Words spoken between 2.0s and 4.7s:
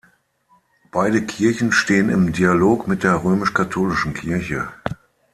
im Dialog mit der römisch-katholischen Kirche.